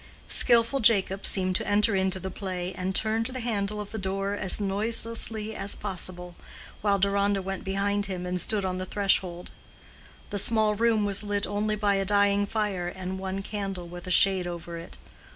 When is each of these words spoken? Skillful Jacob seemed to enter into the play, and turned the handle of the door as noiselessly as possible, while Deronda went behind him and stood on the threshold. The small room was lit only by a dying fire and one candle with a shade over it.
Skillful 0.29 0.79
Jacob 0.79 1.27
seemed 1.27 1.55
to 1.57 1.67
enter 1.67 1.95
into 1.95 2.19
the 2.19 2.31
play, 2.31 2.73
and 2.73 2.95
turned 2.95 3.27
the 3.27 3.39
handle 3.39 3.79
of 3.79 3.91
the 3.91 3.99
door 3.99 4.33
as 4.33 4.59
noiselessly 4.59 5.53
as 5.55 5.75
possible, 5.75 6.35
while 6.81 6.97
Deronda 6.97 7.39
went 7.39 7.63
behind 7.63 8.07
him 8.07 8.25
and 8.25 8.41
stood 8.41 8.65
on 8.65 8.79
the 8.79 8.85
threshold. 8.87 9.51
The 10.31 10.39
small 10.39 10.73
room 10.73 11.05
was 11.05 11.21
lit 11.23 11.45
only 11.45 11.75
by 11.75 11.93
a 11.97 12.05
dying 12.05 12.47
fire 12.47 12.87
and 12.87 13.19
one 13.19 13.43
candle 13.43 13.87
with 13.87 14.07
a 14.07 14.09
shade 14.09 14.47
over 14.47 14.75
it. 14.79 14.97